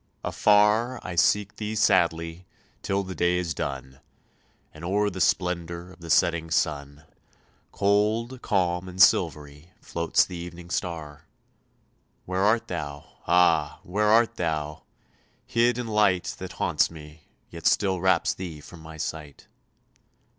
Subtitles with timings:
[0.23, 2.47] Afar I seek thee sadly,
[2.81, 3.99] till the day is done,
[4.73, 7.03] And o'er the splendour of the setting sun,
[7.71, 11.27] Cold, calm, and silvery, floats the evening star;
[12.25, 13.17] Where art thou?
[13.27, 13.79] Ah!
[13.83, 14.85] where art thou,
[15.45, 19.45] hid in light That haunts me, yet still wraps thee from my sight?